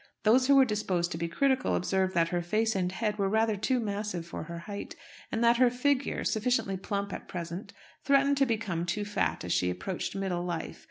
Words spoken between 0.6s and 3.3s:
disposed to be critical observed that her face and head were